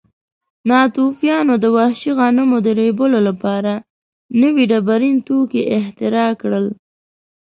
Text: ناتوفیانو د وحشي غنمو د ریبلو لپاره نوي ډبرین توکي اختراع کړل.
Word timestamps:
ناتوفیانو 0.69 1.53
د 1.63 1.65
وحشي 1.77 2.11
غنمو 2.17 2.57
د 2.65 2.67
ریبلو 2.79 3.19
لپاره 3.29 3.73
نوي 4.41 4.63
ډبرین 4.71 5.17
توکي 5.27 5.61
اختراع 5.77 6.31
کړل. 6.41 6.65